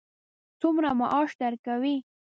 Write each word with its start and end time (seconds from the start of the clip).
څومره 0.59 0.89
معاش 0.99 1.29
درکوي. 1.41 1.95